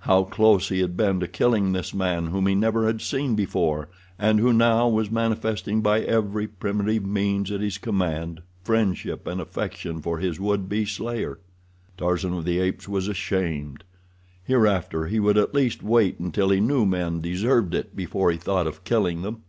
How 0.00 0.24
close 0.24 0.68
he 0.68 0.80
had 0.80 0.94
been 0.94 1.20
to 1.20 1.26
killing 1.26 1.72
this 1.72 1.94
man 1.94 2.26
whom 2.26 2.46
he 2.46 2.54
never 2.54 2.86
had 2.86 3.00
seen 3.00 3.34
before, 3.34 3.88
and 4.18 4.38
who 4.38 4.52
now 4.52 4.86
was 4.90 5.10
manifesting 5.10 5.80
by 5.80 6.00
every 6.02 6.46
primitive 6.46 7.06
means 7.06 7.50
at 7.50 7.62
his 7.62 7.78
command 7.78 8.42
friendship 8.62 9.26
and 9.26 9.40
affection 9.40 10.02
for 10.02 10.18
his 10.18 10.38
would 10.38 10.68
be 10.68 10.84
slayer. 10.84 11.38
Tarzan 11.96 12.34
of 12.34 12.44
the 12.44 12.58
Apes 12.58 12.90
was 12.90 13.08
ashamed. 13.08 13.84
Hereafter 14.44 15.06
he 15.06 15.18
would 15.18 15.38
at 15.38 15.54
least 15.54 15.82
wait 15.82 16.18
until 16.18 16.50
he 16.50 16.60
knew 16.60 16.84
men 16.84 17.22
deserved 17.22 17.74
it 17.74 17.96
before 17.96 18.30
he 18.30 18.36
thought 18.36 18.66
of 18.66 18.84
killing 18.84 19.22
them. 19.22 19.44